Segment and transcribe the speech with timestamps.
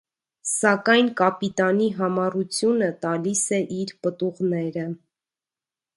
[0.51, 4.91] Սակայն կապիտանի համառությունը տալիս է իր պտուղները։